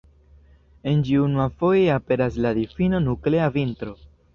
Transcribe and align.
En 0.93 1.03
ĝi 1.09 1.19
unuafoje 1.25 1.85
aperas 1.99 2.43
la 2.49 2.57
difino 2.65 3.07
Nuklea 3.09 3.57
Vintro. 3.61 4.01